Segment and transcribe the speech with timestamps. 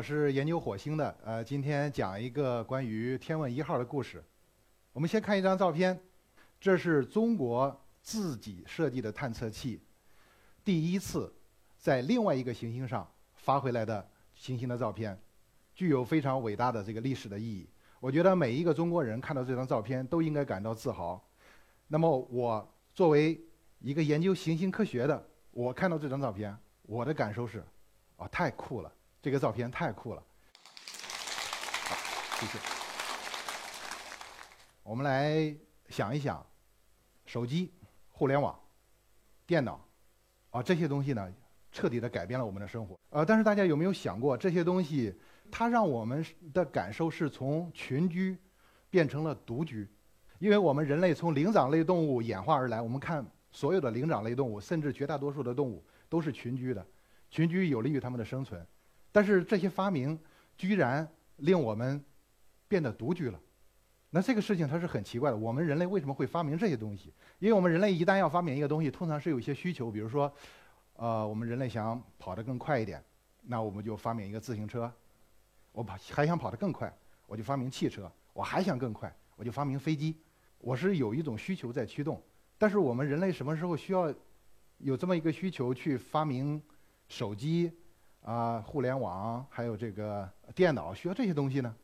[0.00, 1.14] 我是研究火星的。
[1.22, 4.24] 呃，今天讲一个关于天问一号的故事。
[4.94, 6.00] 我们先看一张照片，
[6.58, 9.78] 这是中国自己设计的探测器，
[10.64, 11.30] 第一次
[11.76, 15.20] 在另外一个行星上发回来的行星的照片，
[15.74, 17.68] 具有非常伟大的这个历史的意义。
[18.00, 21.22] 我觉得每一个中国人看到这张照片都应该感到自豪。
[21.88, 23.38] 那么，我作为
[23.80, 27.62] 一个研究行星科学的，我看到这张照片，我的感受是，
[28.16, 28.90] 啊，太酷了！
[29.22, 30.22] 这个照片太酷了。
[31.84, 31.96] 好，
[32.40, 32.58] 谢谢。
[34.82, 35.54] 我们来
[35.88, 36.44] 想一想，
[37.26, 37.72] 手机、
[38.08, 38.58] 互联网、
[39.46, 39.78] 电脑，
[40.50, 41.32] 啊，这些东西呢，
[41.70, 42.98] 彻底的改变了我们的生活。
[43.10, 45.14] 呃，但是大家有没有想过，这些东西
[45.50, 48.36] 它让我们的感受是从群居
[48.88, 49.86] 变成了独居？
[50.38, 56.84] 因为我们人类从灵长类动物演化而来，我们看所有的灵长类动物，甚至绝大多数的动物都是群居的，
[57.30, 58.66] 群居有利于它们的生存。
[59.12, 60.18] 但是这些发明
[60.56, 62.02] 居然令我们
[62.68, 63.40] 变得独居了，
[64.10, 65.36] 那这个事情它是很奇怪的。
[65.36, 67.12] 我们人类为什么会发明这些东西？
[67.38, 70.32] 因为我们人类一旦要发明一个东西，通常是有一些需求，比如说，
[70.94, 73.02] 呃，我们人类想跑得更快一点，
[73.42, 74.88] 那我们就发明一个自行车；
[75.72, 76.92] 我跑还想跑得更快，
[77.26, 80.16] 我就发明汽车；我还想更快，我就发明飞机。
[80.58, 82.22] 我是有一种需求在驱动。
[82.58, 84.14] 但是我们人类什么时候需要
[84.78, 86.62] 有这么一个需求去发明
[87.08, 87.72] 手机？
[88.22, 91.74] 啊，互联网还有这个电脑需要这些东西呢，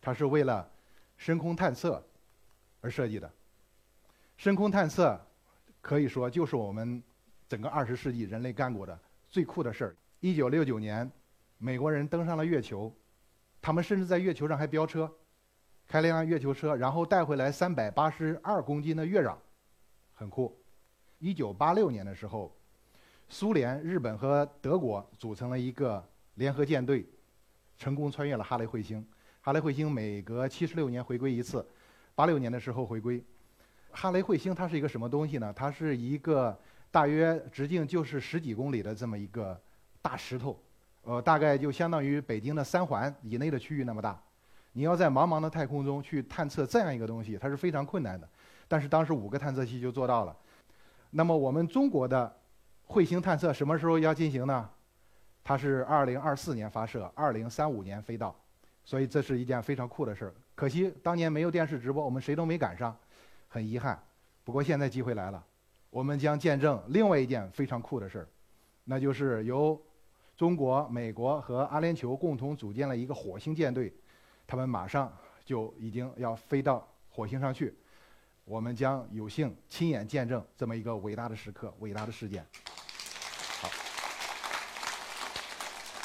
[0.00, 0.70] 它是为了
[1.16, 2.04] 深空探测
[2.82, 3.30] 而设计的。
[4.36, 5.18] 深空探测
[5.80, 7.02] 可以说就是我们
[7.48, 8.96] 整个二十世纪人类干过的
[9.28, 9.96] 最酷的事儿。
[10.20, 11.10] 一九六九年，
[11.56, 12.92] 美国人登上了月球，
[13.62, 15.10] 他们甚至在月球上还飙车，
[15.86, 19.34] 开了一辆月球车，然后带回来三百八十二公斤的月壤，
[20.12, 20.54] 很酷。
[21.18, 22.54] 一九八六年的时候。
[23.30, 26.02] 苏联、日本和德国组成了一个
[26.36, 27.06] 联合舰队，
[27.76, 29.06] 成功穿越了哈雷彗星。
[29.42, 31.64] 哈雷彗星每隔七十六年回归一次，
[32.14, 33.22] 八六年的时候回归。
[33.90, 35.52] 哈雷彗星它是一个什么东西呢？
[35.54, 36.58] 它是一个
[36.90, 39.60] 大约直径就是十几公里的这么一个
[40.00, 40.58] 大石头，
[41.02, 44.18] 呃，大概就相当于北京的三环以内的区域那么大。
[44.72, 48.26] 你要在茫茫的太空中去探测这样一个东西，它是非常困难的。
[48.66, 50.34] 但是当时五个探测器就做到了。
[51.10, 52.37] 那么我们中国的。
[52.88, 54.68] 彗星探测什么时候要进行呢？
[55.44, 58.34] 它是二零二四年发射，二零三五年飞到，
[58.82, 60.34] 所以这是一件非常酷的事儿。
[60.54, 62.96] 可惜当年没有电视直播，我们谁都没赶上，
[63.46, 64.02] 很遗憾。
[64.42, 65.44] 不过现在机会来了，
[65.90, 68.28] 我们将见证另外一件非常酷的事儿，
[68.84, 69.80] 那就是由
[70.34, 73.92] 中国、美国和阿联酋共同组建了一个火星舰队，
[74.46, 75.12] 他们马上
[75.44, 77.74] 就已经要飞到火星上去，
[78.44, 82.44] 我们将有幸亲眼见证这么一个伟大的时刻、伟大的事件。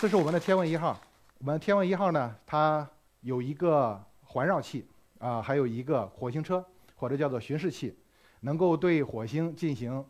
[0.03, 1.00] 这是我们的天问一号。
[1.38, 2.86] 我们天问一号呢，它
[3.22, 4.86] 有一个环绕器
[5.18, 6.62] 啊，还有一个火星车
[6.94, 7.97] 或者叫做巡视器，
[8.42, 10.06] 能够对火星进行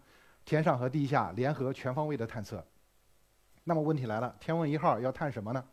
[0.45, 2.65] 天上和地下联合全方位的探测。
[3.65, 5.63] 那么问题来了，天问一号要探什么呢？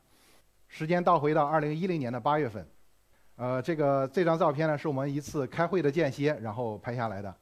[0.68, 2.68] 时间倒回到二零一零年的八月份，
[3.36, 7.34] 呃，这个这张照片呢，是我们一次开会的间歇，然后拍下来的。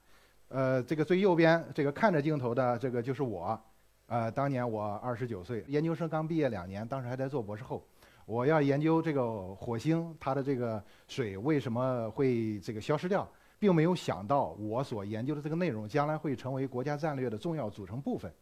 [0.47, 3.61] 呃，这个最右边这个看着镜头的这个就是我。
[4.09, 7.83] 呃，当年我二十九岁，研究生刚毕业两年，当时还在做博士后。
[8.25, 13.27] 我要研究这个火星，它的这个水为什么会这个消失掉，
[13.59, 18.33] 并没有想到我所研究的这个内容将来会成为国家战略的重要组成部分。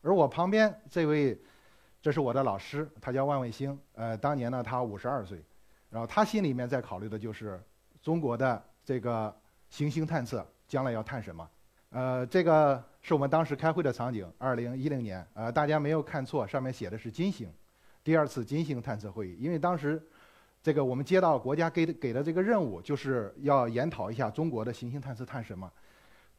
[0.00, 1.36] 而我旁边这位，
[2.00, 3.76] 这是我的老师，他叫万卫星。
[3.94, 5.40] 呃，当年呢他五十二岁，
[5.88, 7.60] 然后他心里面在考虑的就是
[8.00, 9.32] 中国的这个
[9.70, 11.48] 行星探测将来要探什么。
[11.90, 17.52] 呃，这个是我们当时开会的场景，二零一零年，呃，大家没有看错，上面写的是金星，
[18.04, 19.36] 第二次金星探测会议。
[19.40, 20.00] 因为当时，
[20.62, 25.68] 这个我们接到国家给的给的这个任务，就是要研讨一下中国的行星探测探什么，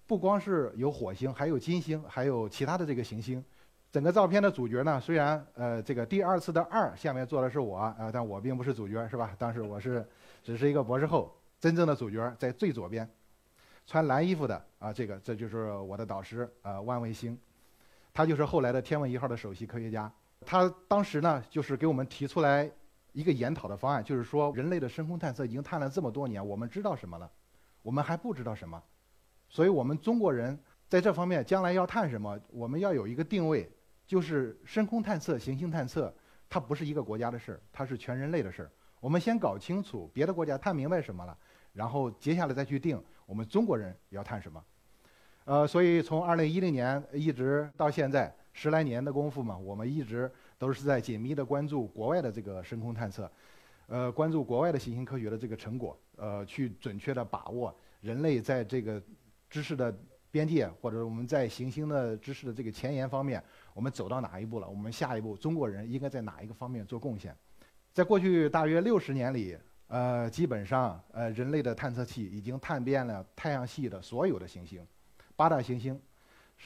[0.07, 3.43] 不光是有火星，还有金星，还有其他的这个行星。
[3.91, 9.35] 整个照片的主角呢，虽然呃，这个第二次的二下面坐的是我，呃，但我并不是主角，是吧？
[9.37, 10.03] 当时我是
[10.41, 13.07] 只是一个博士后，真正的主角在最左边。
[13.85, 17.37] 穿蓝衣服的啊，这个这就是我的导师啊，万卫星，
[18.13, 20.11] 他就是后来的天问一号的首席科学家。
[20.45, 22.69] 他当时呢，就是给我们提出来
[23.11, 27.29] 一个研讨的方案，就是说人类的深空探测已经探了这么多年，我们知道什么了？
[27.81, 28.81] 我们还不知道什么？
[29.49, 30.57] 所以我们中国人
[30.87, 32.39] 在这方面将来要探什么？
[32.49, 33.69] 我们要有一个定位，
[34.07, 36.13] 就是深空探测、行星探测，
[36.49, 38.71] 它不是一个国家的事儿，它是全人类的事儿。
[38.99, 41.37] 我们先搞清楚别的国家探明白什么了。
[41.73, 43.03] 然后接下来再去定
[43.33, 44.63] 我们中国人要探什么，
[45.45, 53.27] 呃，所以从二零一零年一直到现在，十来年的功夫嘛，我们一直都是在紧密的关注国外的这个深空探测，
[53.87, 59.01] 呃，关注国外的行星科学的这个成果，呃，去准确的把握人类在这个
[59.49, 59.91] 知识的
[60.29, 63.43] 边界，或者我们在行星的知识的这个前沿方面，
[63.73, 64.69] 我们走到哪一步了？
[64.69, 67.35] 我们下一步中国人应该在哪一个方面做贡献？
[67.93, 69.57] 在过去大约六十年里，
[69.87, 74.85] 呃，基本上呃，人类的探测器已经探遍了太阳系的所有的行星，
[75.35, 75.99] 八大行星。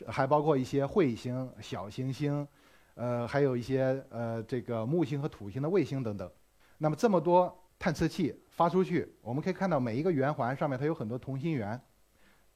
[0.05, 2.47] 还包括一些彗星、小行星，
[2.93, 6.29] 呃，还有一些呃这个木星和土星的卫星等等。
[6.77, 11.81] 那么这么多探测器发出去，我们可以看到每一个圆环上面它有很多同心圆，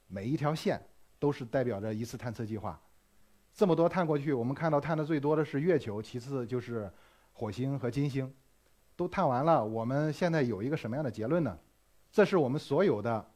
[0.06, 0.80] 每一条线
[1.18, 2.80] 都是代表着一次探测计划。
[3.52, 6.88] 这么多探过去，我们看到探的最多的是月球，其次就是
[7.32, 8.32] 火星和金星，
[8.96, 9.64] 都探完了。
[9.64, 11.58] 我们现在有一个什么样的结论呢？
[12.10, 13.28] 这是我们所有的。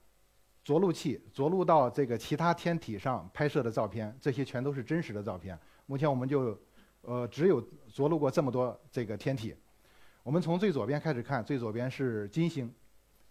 [0.64, 5.56] 着陆器着陆到这个其他天体上拍摄的照片，这些全都是真实的照片。
[5.86, 6.58] 目前我们就，
[7.02, 9.54] 呃，只有着陆过这么多这个天体。
[10.24, 12.68] 我们从最左边开始看，最左边是金星，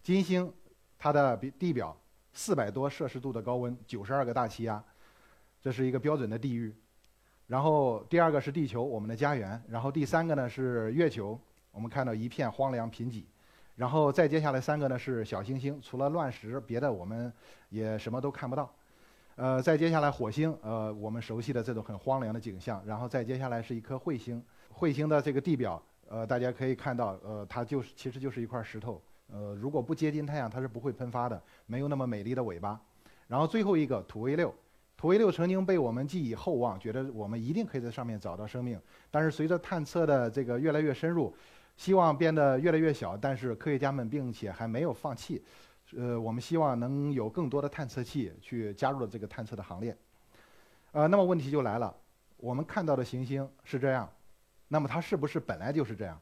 [0.02, 0.50] 金星
[0.96, 1.94] 它的地表
[2.32, 4.82] 四百多摄氏度的高温，九十二个大气压，
[5.60, 6.74] 这是一个标准的地狱。
[7.46, 9.62] 然后第二个是地球，我们的家园。
[9.68, 11.38] 然后第三个呢是月球，
[11.76, 13.22] 我们看到一片荒凉贫瘠。
[13.74, 17.30] 然后再接下来三个呢是小行星，除了乱石，别的我们
[17.68, 18.74] 也什么都看不到。
[19.34, 22.82] 呃，再接下来火星，呃，我们熟悉的这种很荒凉的景象。
[22.86, 24.42] 然后再接下来是一颗彗星，
[24.74, 28.98] 彗星的这个地表，呃，大家可以看到，呃，它就是其实就是一块石头。
[29.30, 32.80] 呃，如果不接近太阳，它是不会喷发的，没有那么美丽的尾巴。
[33.28, 34.54] 然后最后一个土卫六，
[34.96, 38.80] 土卫六曾经被我们寄以厚望，觉得我们一定可以在上面找到生命。
[39.10, 41.36] 但是随着探测的这个越来越深入。
[41.76, 45.44] 希望变得越来越小，但是科学家们并且还没有放弃。
[45.96, 49.96] 呃，我们希望能有更多的探测器去加入了这个探测的行列。
[50.92, 51.94] 呃，那么问题就来了，
[52.38, 54.10] 我们看到的行星是这样，
[54.66, 56.20] 那么它是不是本来就是这样？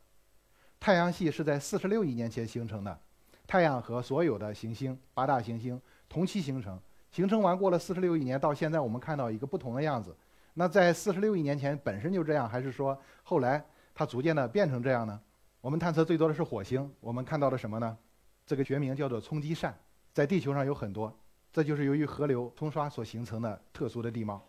[0.79, 3.01] 太阳系是在四十六亿年前形成的，
[3.47, 5.81] 太阳和所有的行星八大行星
[6.11, 6.79] 同期形成，
[7.11, 10.15] 形成完过了四十六亿年，到现在我们看到一个不同的样子。
[10.53, 13.65] 那在四十六亿年前本身就这样，还是说后来
[13.95, 15.19] 它逐渐的变成这样呢？
[15.65, 17.97] 我们探测最多的是火星，我们看到了什么呢？
[18.45, 19.75] 这个学名叫做冲积扇，
[20.13, 21.11] 在地球上有很多，
[21.51, 24.47] 这就是由于河流冲刷所形成的特殊的地貌。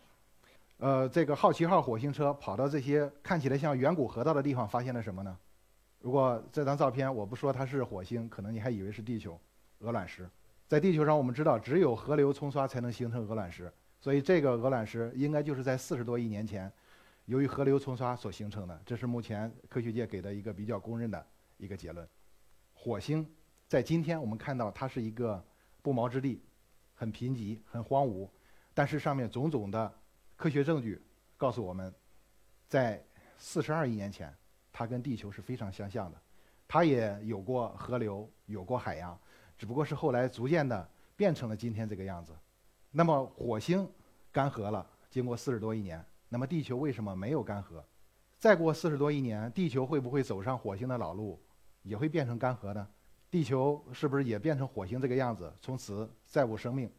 [0.79, 5.37] 呃，这个好奇号火星车跑到这些看起来像远古河道的地方，发现了什么呢？
[6.01, 9.39] 如果这张照片我不说它是火星，可能你还以为是地球，
[9.79, 10.29] 鹅卵石。
[10.67, 13.71] 在地球上，我们知道只有河流冲刷才能形成鹅卵石，
[14.01, 16.69] 所以这个鹅卵石应该就是在四十多亿年前。
[17.25, 21.27] 由于河流冲刷所形成的，这是目前科学界给的一个比较公认的
[21.57, 22.07] 一个结论。
[22.73, 23.27] 火星
[23.67, 25.43] 在今天我们看到它是一个
[25.81, 26.43] 不毛之地，
[26.93, 28.29] 很贫瘠、很荒芜，
[28.75, 29.91] 但是上面种种的
[30.35, 31.03] 科学证据
[31.35, 31.91] 告诉我们，
[32.67, 33.03] 在
[33.39, 34.31] 四十二亿年前，
[34.71, 36.21] 它跟地球是非常相像的，
[36.67, 39.19] 它也有过河流，有过海洋，
[39.57, 42.31] 只不过是后来逐渐的变成了今天这个样子。
[42.91, 43.91] 那么火星
[44.31, 46.05] 干涸了，经过四十多亿年。
[46.29, 47.83] 那么地球为什么没有干涸？
[48.37, 51.41] 再过四十多亿年，地球会不会走上火星的老路，
[51.83, 52.87] 也会变成干涸呢？
[53.31, 56.89] 地球是不是也变成火星这个样子，从此再无生命？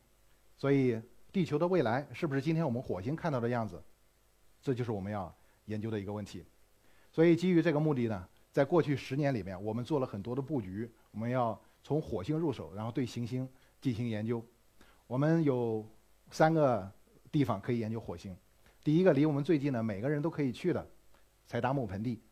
[0.56, 1.00] 所以，
[1.32, 3.82] 地球的未来是不是今天我们火星看到的样子？
[4.60, 5.34] 这就是我们要
[5.66, 6.44] 研究的一个问题。
[7.12, 10.90] 所以，基于这个目的呢，在过去十年里面，我们做了很多的布局。
[11.10, 13.48] 我们要从火星入手，然后对行星
[13.80, 14.44] 进行研究。
[15.06, 15.86] 我们有
[16.30, 16.90] 三个
[17.30, 18.36] 地方可以研究火星。
[18.86, 20.88] 第一个离我们最近的，每个人都可以去的，
[21.44, 22.22] 柴达木盆地。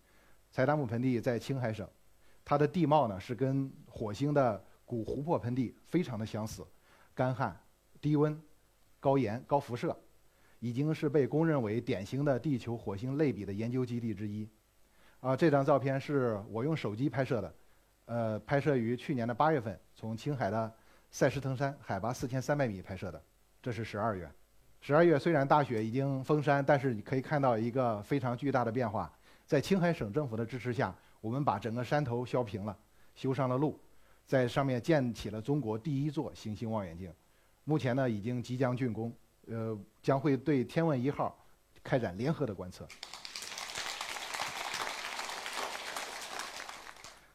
[0.53, 1.85] 柴达木盆地在青海省，
[2.45, 6.65] 它的地貌呢是跟火星的古湖泊盆地非常的相似，
[7.13, 7.61] 干旱、
[8.01, 8.41] 低温、
[9.01, 9.99] 高盐、高辐射，
[10.61, 14.49] 已经是被公认为典型的地球火星类比的研究基地之一。
[15.19, 17.55] 啊，这张照片是我用手机拍摄的，
[18.05, 20.73] 呃，拍摄于去年的八月份，从青海的
[21.11, 23.21] 塞什腾山海拔四千三百米拍摄的，
[23.61, 24.31] 这是十二月。
[24.87, 29.11] 十二月虽然大雪已经封山，但是你可以看到一个非常巨大的变化。
[29.47, 32.77] 在青海省政府的支持下，我们把整个山头削平了，
[33.15, 33.81] 修上了路，
[34.27, 37.11] 在上面建起了中国第一座行星望远镜。
[37.65, 39.11] 目前呢，已经即将竣工，
[39.47, 41.35] 呃，将会对天问一号
[41.83, 42.87] 开展联合的观测。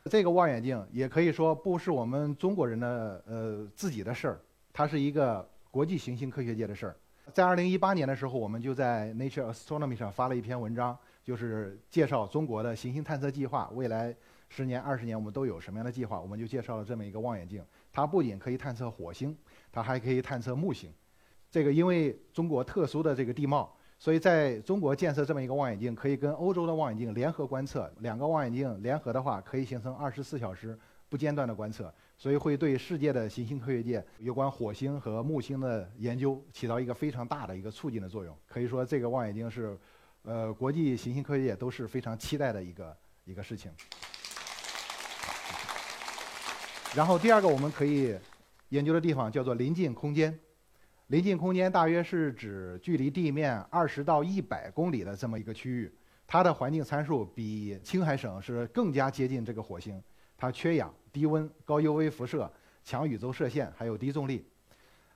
[0.03, 4.39] 这个望远镜也可以说不是我们中国人的呃自己的事儿，
[4.71, 6.95] 它是一个国际行星科学界的事儿。
[7.33, 13.69] 在二零一八年的时候，我们就在 Nature Astronomy 上发了一篇文章，就是介绍中国的行星探测计划。
[13.73, 14.15] 未来
[14.47, 16.19] 十年、二十年，我们都有什么样的计划？
[16.19, 17.63] 我们就介绍了这么一个望远镜。
[17.91, 19.35] 它不仅可以探测火星，
[19.71, 20.91] 它还可以探测木星。
[21.51, 30.77] 这个因为中国特殊的这个地貌，所以在中国建设这么一个望远镜，可以跟欧洲的望远镜联合观测，两个望远镜联合的话，可以形成二十四小时
[31.09, 38.37] 不间断的观测，所以会对世界的行星科学界有关火星和木星的研究起到一个非常大的一个促进的作用。
[38.47, 39.75] 可以说，这个望远镜是，
[40.21, 43.71] 呃，国际行星科学界都是非常期待的一个一个事情。
[46.95, 48.15] 然后第二个我们可以
[48.69, 50.37] 研究的地方叫做临近空间。
[51.07, 55.91] 临近空间大约是指距离地面二十到一百公里的这么一个区域，
[56.27, 59.99] 它的环境参数比青海省是更加接近这个火星。
[60.37, 62.51] 它缺氧、低温、高 UV 辐射、
[62.83, 64.45] 强宇宙射线，还有低重力。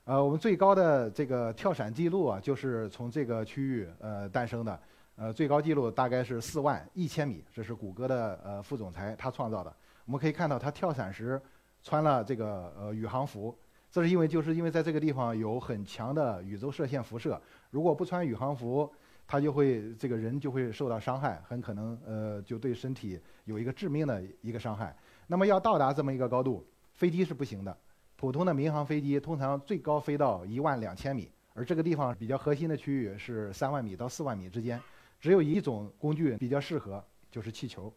[0.05, 4.79] 呃，我们最高的这个跳伞记录啊，就是从这个区域呃诞生的。
[5.15, 9.71] 呃，最高记录大概是四万一千米，这是谷歌的呃副总裁他创造的。
[10.05, 11.39] 我们可以看到他跳伞时
[11.83, 13.55] 穿了这个呃宇航服。
[13.91, 18.91] 这是因为，就是因为在这个地方有很强的宇宙射线辐射，如果不穿宇航服，
[19.27, 24.97] 他就会这个人就会受到伤害，很可能呃就对身体有一个致命的一个伤害。
[25.33, 26.63] 那么要到达这么一个高度，
[26.93, 27.75] 飞机是不行的，
[28.15, 34.79] 普通的民航飞机通常最高飞到一万两千米，而这个地方比较核心的区域是三万米到四万米之间，
[35.19, 37.91] 只有一种工具比较适合，就是气球。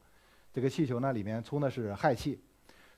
[0.50, 2.40] 这个气球呢里面充的是氦气。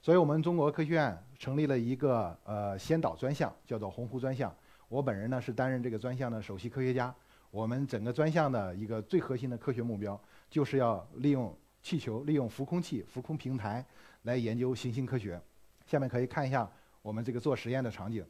[0.00, 4.54] 所以我们中国科学院成立了一个呃先导专项，叫做鸿鹄专项。
[4.88, 7.12] 我本人呢是担任这个专项的首席科学家。
[7.50, 11.52] 我们整个专项的一个最核心的科学目标，就是要利用
[11.82, 13.84] 气球、利用浮空气、浮空平台
[14.22, 15.40] 来研究行星科学。
[15.86, 16.70] 下面可以看一下
[17.02, 18.24] 我们这个做实验的场景。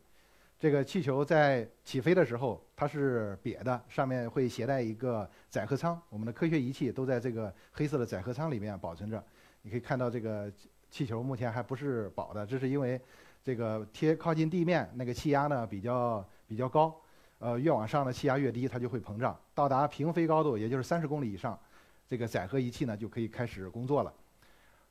[0.59, 6.01] 这个气球在起飞的时候，它是瘪的，上面会携带一个载荷舱。
[6.09, 9.25] 我们的科学仪器都在这个黑色的载荷舱里面保存着。
[9.63, 10.53] 你可以看到这个。
[10.91, 12.99] 气球目前还不是饱的，这是因为
[13.45, 16.99] 这个贴靠近地面那个气压呢比较比较高，
[17.41, 19.39] 呃，越往上的气压越低，它就会膨胀。
[19.53, 21.61] 到达平飞高度，也就是三十公里以上，
[22.09, 24.11] 这个载荷仪器呢就可以开始工作了。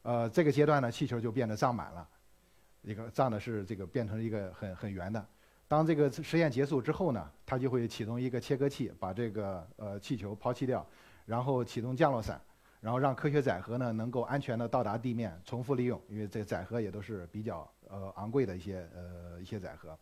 [0.08, 2.08] 呃，这个阶段呢，气球就变得胀满了，
[2.82, 5.26] 一个胀的是这个变成一个很很圆的。
[5.68, 10.88] 当这个实验结束之后呢，它就会启动一个切割器，把这个呃气球抛弃掉，
[11.26, 12.40] 然后启动降落伞。
[12.80, 19.98] 然后让科学载荷呢能够安全的到达地面，重复利用，因为这载荷也都是比较呃昂贵的一些呃一些载荷。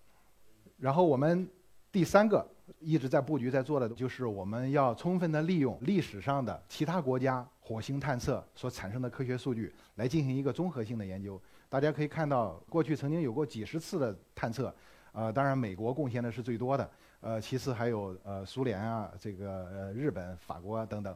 [0.78, 1.50] 然后我们
[1.96, 2.46] 第三个
[2.80, 11.42] 一直在布局在做的就是我们要充分的利用历史上的其他国家火星探测所产生的科学数据来进行一个综合性的研究。
[11.70, 14.76] 大家可以看到，过去曾经有过几十次的探测，
[15.14, 21.16] 呃，当然美国贡献的是最多的，呃，其次还有呃苏联啊，这个呃日本、法国等等。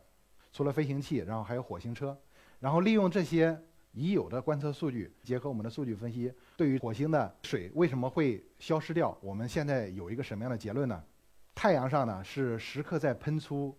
[0.54, 2.18] 除了飞行器，然后还有火星车，
[2.62, 11.04] 然后利用这些已有的观测数据，结合我们的数据分析，对于火星的水为什么会消失掉，我们现在有一个什么样的结论呢？
[11.56, 13.78] 太阳上呢是时刻在喷出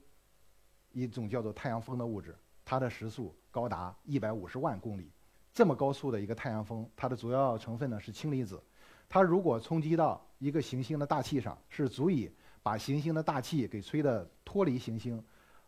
[0.92, 5.10] 一种叫做太阳风的物质，它的时速高达一百五十万公里。
[5.52, 8.62] 这么高速的一个太阳风，它的主要成分呢是氢离子，
[9.08, 12.30] 它如果冲击到一个行星的大气上，是足以
[12.62, 15.22] 把行星的大气给吹得脱离行星。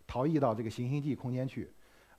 [0.05, 1.73] 逃逸到这个行星际空间去，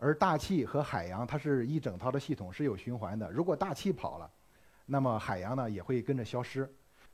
[0.04, 3.32] 而大气和海洋它是一整套的系统，是有循环的。
[3.32, 4.30] 如果大气跑了，
[4.86, 6.70] 那么海洋呢也会跟着消失。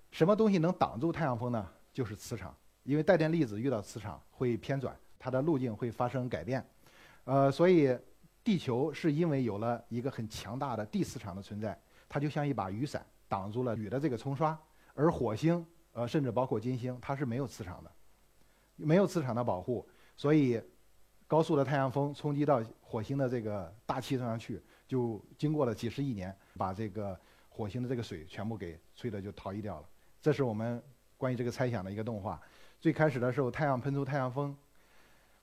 [0.10, 1.70] 什么东西能挡住太阳风呢？
[1.94, 6.66] 就是磁场，因为带电粒子遇到磁场会偏转，它的路径会发生改变。
[7.26, 7.96] 呃，所以
[8.44, 11.80] 地球是因为有了一个很强大的地磁场的存在，
[12.10, 14.58] 它就像一把雨伞，挡住了雨的这个冲刷。
[14.96, 17.92] 而火星，呃，甚至包括金星，它是没有磁场的，
[18.78, 19.88] 没有磁场的保护。
[20.18, 20.60] 所以，
[21.28, 27.16] 高速的太阳风冲击到火星的这个大气上去，就经过了几十亿年，把这个
[27.48, 29.88] 火星的这个水全部给吹的就逃逸掉了。
[30.20, 30.82] 这是我们
[31.16, 32.42] 关于这个猜想的一个动画。
[32.80, 34.58] 最开始的时候，太阳喷出太阳风，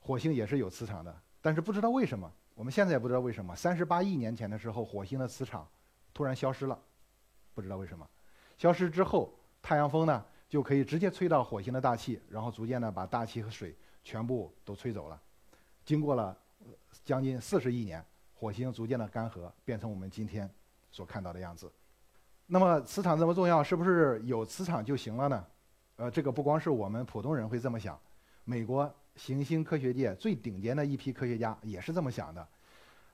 [0.01, 5.65] 火星也是有磁场的，但是不知道为什么，我们现在也不知道为什么，三十八亿年前的时候，火星的磁场
[6.13, 6.77] 突然消失了，
[7.53, 8.05] 不知道为什么。
[8.57, 13.73] 消失之后，太阳风呢就可以直接吹到火星的大气，然后逐渐的把大气和水。
[14.03, 15.21] 全部都吹走了。
[15.83, 16.37] 经过了
[17.03, 20.49] 将近四十亿年，火星逐渐的干涸，变成我们今天
[20.91, 21.71] 所看到的样子。
[22.45, 25.45] 那么磁场这么重要，是不是有磁场就行了呢？
[25.97, 27.99] 呃，这个不光是我们普通人会这么想，
[28.43, 32.47] 美国行星科学界最顶尖的一批科学家也是这么想的。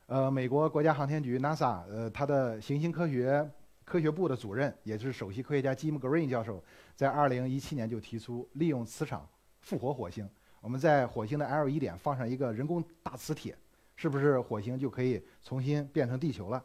[0.07, 3.49] 呃，美国国家航天局 NASA，呃，它的行星科学
[3.85, 6.61] 科学部的主任，也是首席科学家 Jim Green 教授，
[6.95, 9.27] 在2017年就提出利用磁场
[9.61, 10.29] 复活火星。
[10.59, 13.57] 我们在火星的 L 一点放上一个人工大磁铁，
[13.95, 16.63] 是不是火星就可以重新变成地球了？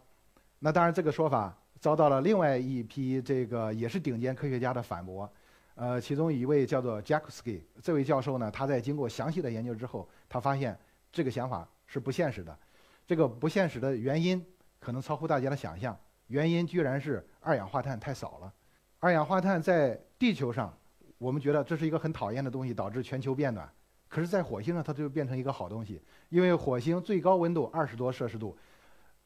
[0.58, 5.30] 那当然，这个说法遭到了另外一批这个也是顶尖科学家的反驳。
[5.74, 10.76] 呃，其中一位叫做 Jackowski，这位教授呢，他在经过详细的研究之后，他发现
[11.12, 12.58] 这个想法是不现实的。
[13.06, 14.44] 这个不现实的原因
[14.80, 18.52] 可能超乎大家的想象，原因居然是二氧化碳太少了。
[18.98, 20.76] 二氧化碳在地球上，
[21.18, 23.72] 我们觉得这是一个很讨厌的东西，导致全球变暖。
[24.08, 26.00] 可是，在火星上，它就变成一个好东西，
[26.30, 28.56] 因为火星最高温度二十多摄氏度，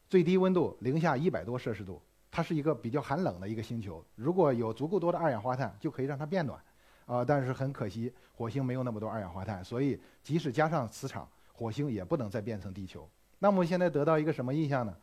[0.08, 4.04] 最低温度零下一百多摄氏度，它是一个比较寒冷的一个星球。
[4.16, 6.60] 如果有足够多的二氧化碳，就可以让它变暖。
[7.06, 13.08] 啊，但是很可惜，火星没有那么多二氧化碳，所以即使加上磁场，火星也不能再变成地球。
[13.40, 14.96] 那么，现在得到一个什么印象呢？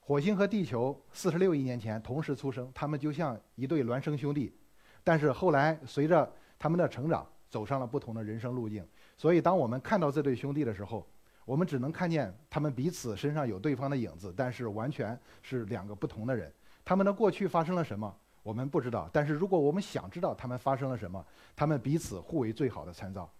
[0.00, 4.54] 火星和地球四十六亿年前同时出生，他们就像一对孪生兄弟，
[5.02, 8.86] 但是后来随着他们的成长，走上了不同的人生路径。
[9.20, 11.06] 所以，当我们看到这对兄弟的时候，
[11.44, 16.50] 我们只能看见他们彼此身上有对方的影子，但是完全是两个不同的人。
[16.86, 19.10] 他们的过去发生了什么，我们不知道。
[19.12, 21.22] 但是如果我们想知道他们发生了什么，
[21.54, 23.30] 他们彼此互为最好的参照。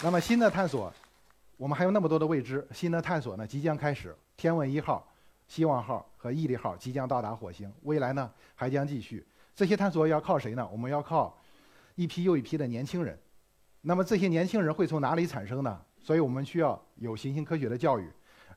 [0.00, 0.92] 那么，新的探索，
[1.56, 2.64] 我们还有那么多的未知。
[2.70, 4.16] 新的探索呢，即将开始。
[4.36, 5.04] 天问一号、
[5.48, 9.26] 希望号和毅力号即将到达火星，未来呢还将继续。
[9.56, 10.64] 这些探索要靠谁呢？
[10.70, 11.36] 我们要靠。
[11.96, 13.18] 一批又一批的年轻人，
[13.80, 15.80] 那么这些年轻人会从哪里产生呢？
[15.98, 18.06] 所以我们需要有行星科学的教育。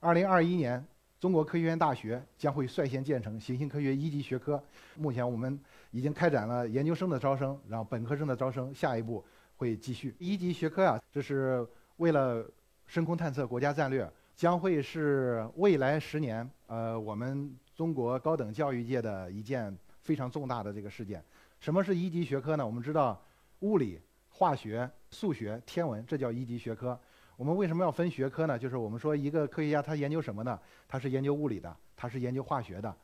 [0.01, 0.85] 二零二一年，
[1.21, 4.61] 中国科学院大学将会率先建成行星科学一级学科。
[4.95, 5.57] 目前我们
[5.91, 9.23] 已经开展了研究生的招生，然后本科生的招生，下一步
[9.55, 10.13] 会继续。
[10.19, 11.65] 一级学科啊，这是
[11.95, 12.45] 为了
[12.87, 21.23] 深空探测国家战略，将会是未来十年呃我们中国高等教育界的一件非常重大的这个事件。
[21.61, 22.65] 什么是一级学科呢？
[22.65, 23.17] 我们知道。
[23.59, 23.99] 物理、
[24.29, 26.99] 化学、数学、天文，这叫一级学科。
[27.35, 28.57] 我们为什么要分学科呢？
[28.57, 30.59] 就是我们说一个科学家他研究什么呢？
[30.87, 32.95] 他是研究物理的，他是研究化学的。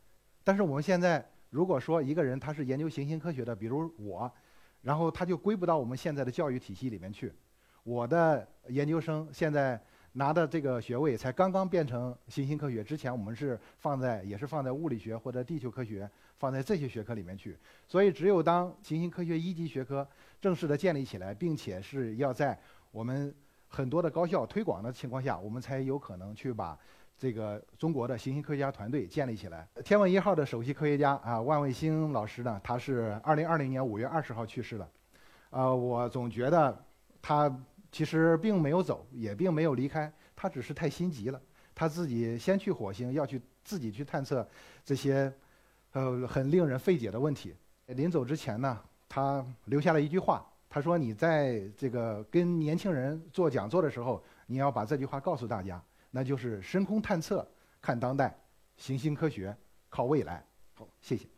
[0.44, 4.32] 但是我们现在如果说一个人他是研究行星科学的，比如我，
[4.82, 7.34] 然后他就归不到我们现在的教育体系里面去。
[7.84, 9.82] 我的研究生现在。
[10.18, 17.58] 拿的这个学位才刚刚变成行星科学，之前我们是放在也是放在物理学或者地球科学，放在这些学科里面去。
[17.86, 20.08] 所以只有当行星科学一级学科
[20.46, 22.56] 正式的建立起来，并且是要在
[22.92, 23.34] 我们
[23.68, 26.78] 很多的高校推广的情况下，我们才有可能去把
[27.18, 29.68] 这个中国的行星科学家团队建立起来。
[29.84, 34.88] 天问一号的首席科学家啊，万卫星老师呢，他是二零二零年五月二十号去世了。
[35.50, 36.86] 呃，我总觉得
[37.24, 37.52] 他。
[37.92, 41.42] 其实并没有走，也并没有离开，他只是太心急了。
[41.74, 44.46] 他自己先去火星，要去自己去探测
[44.84, 45.34] 这些
[45.94, 47.56] 呃很令人费解的问题。
[47.86, 48.78] 临走之前呢，
[49.16, 57.50] 他留下了一句话，他说：“你在这个跟年轻人做讲座的时候，你要把这句话告诉大家，那就是深空探测
[57.82, 58.38] 看当代，
[58.76, 59.56] 行星科学
[59.88, 61.35] 靠未来。”好，谢谢。